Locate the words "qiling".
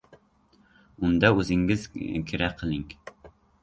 2.63-3.01